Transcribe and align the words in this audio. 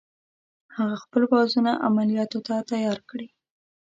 هغه 0.75 0.95
خپل 1.03 1.23
پوځونه 1.31 1.71
عملیاتو 1.87 2.39
ته 2.47 2.55
تیار 2.71 2.99
کړي. 3.09 3.27